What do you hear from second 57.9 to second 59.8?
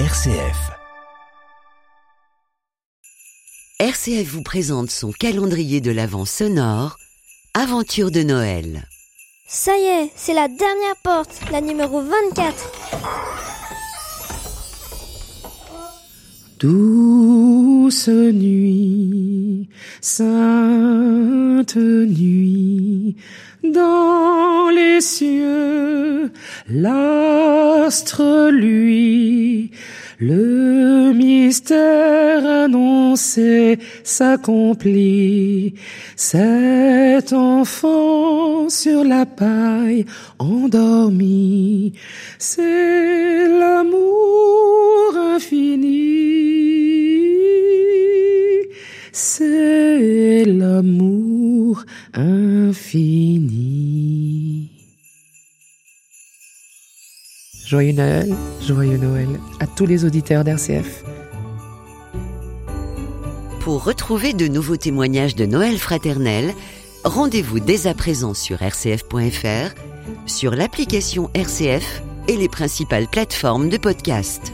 Noël, joyeux Noël à